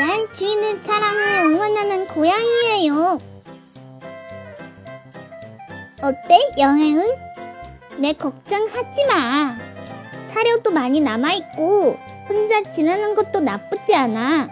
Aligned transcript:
난 0.00 0.32
주인의 0.32 0.80
사랑을 0.82 1.44
응원하는 1.44 2.06
고양이예요. 2.06 3.18
어때, 6.00 6.38
여행은? 6.58 7.04
내 7.98 8.14
걱정하지 8.14 9.04
마. 9.06 9.58
사료도 10.30 10.70
많이 10.70 11.02
남아있고, 11.02 11.98
혼자 12.30 12.62
지내는 12.70 13.14
것도 13.14 13.40
나쁘지 13.40 13.94
않아. 13.94 14.48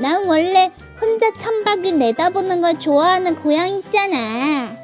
난 0.00 0.26
원래 0.26 0.72
혼자 1.00 1.32
천박을 1.32 1.96
내다보는 1.96 2.62
걸 2.62 2.80
좋아하는 2.80 3.36
고양이잖아. 3.36 4.76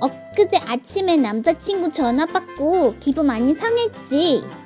엊그제 0.00 0.56
아침에 0.66 1.14
남자친구 1.14 1.92
전화 1.92 2.26
받고 2.26 2.96
기분 2.98 3.26
많이 3.26 3.54
상했지. 3.54 4.63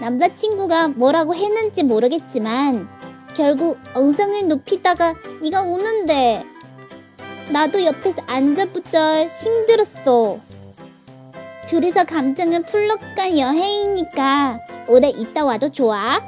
남자친구가 0.00 0.88
뭐라고 0.88 1.34
했는지 1.34 1.82
모르겠지만 1.82 2.88
결국 3.34 3.78
엉성을 3.94 4.48
높이다가 4.48 5.14
네가 5.42 5.62
우는데 5.62 6.44
나도 7.50 7.84
옆에서 7.84 8.22
안절부절 8.26 9.28
힘들었어. 9.40 10.38
둘이서 11.68 12.04
감정을 12.04 12.62
풀러간 12.62 13.38
여행이니까 13.38 14.60
오래 14.88 15.08
있다 15.08 15.44
와도 15.44 15.70
좋아. 15.70 16.20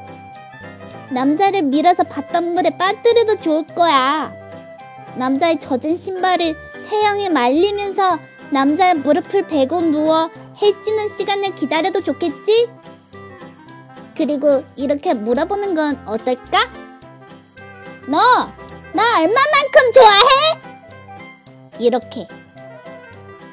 남자를 1.10 1.62
밀어서 1.62 2.04
바닷물에 2.04 2.76
빠뜨려도 2.76 3.36
좋을 3.40 3.66
거야. 3.66 4.32
남자의 5.16 5.58
젖은 5.58 5.96
신발을 5.96 6.54
태양에 6.88 7.28
말리면서 7.28 8.18
남자의 8.50 8.94
무릎을 8.94 9.46
베고 9.46 9.80
누워 9.82 10.30
해지는 10.60 11.08
시간을 11.08 11.54
기다려도 11.54 12.02
좋겠지? 12.02 12.68
그리고 14.18 14.64
이렇게 14.74 15.14
물어보는 15.14 15.76
건 15.76 15.96
어떨까? 16.04 16.68
너, 18.08 18.18
나 18.92 19.20
얼마만큼 19.20 19.92
좋아해? 19.94 20.68
이렇게. 21.78 22.26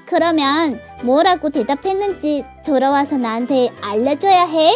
그러면 0.08 0.82
뭐라고 1.04 1.52
대답했는지 1.52 2.44
돌아와서 2.66 3.16
나한테 3.18 3.70
알려줘야 3.82 4.48
해. 4.48 4.72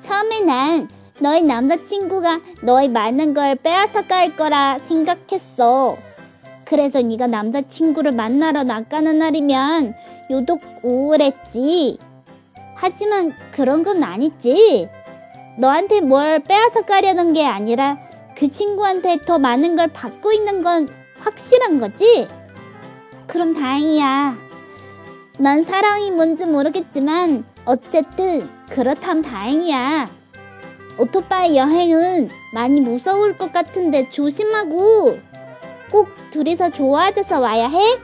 처음에 0.00 0.40
난 0.40 0.88
너의 1.20 1.42
남자친구가 1.44 2.40
너의 2.62 2.88
많은 2.88 3.34
걸 3.34 3.54
빼앗아 3.54 4.08
갈 4.08 4.34
거라 4.34 4.78
생각했어. 4.88 5.96
그래서 6.64 7.00
네가 7.02 7.28
남자친구를 7.28 8.12
만나러 8.12 8.64
나가는 8.64 9.16
날이면 9.16 9.94
유독 10.30 10.60
우울했지. 10.82 11.98
하지만 12.80 13.34
그런 13.50 13.82
건 13.82 14.04
아니지. 14.04 14.88
너한테 15.58 16.00
뭘 16.00 16.38
빼앗아 16.38 16.82
가려는 16.82 17.32
게 17.32 17.44
아니라 17.44 17.98
그 18.36 18.48
친구한테 18.48 19.18
더 19.26 19.38
많은 19.38 19.74
걸 19.74 19.88
받고 19.88 20.32
있는 20.32 20.62
건 20.62 20.88
확실한 21.18 21.80
거지? 21.80 22.28
그럼 23.26 23.54
다행이야. 23.54 24.38
난 25.40 25.64
사랑이 25.64 26.12
뭔지 26.12 26.46
모르겠지만 26.46 27.44
어쨌든 27.64 28.48
그렇다면 28.70 29.22
다행이야. 29.22 30.08
오토바이 30.98 31.56
여행은 31.56 32.28
많이 32.54 32.80
무서울 32.80 33.36
것 33.36 33.52
같은데 33.52 34.08
조심하고 34.08 35.18
꼭 35.90 36.08
둘이서 36.30 36.70
좋아져서 36.70 37.40
와야 37.40 37.68
해. 37.68 37.98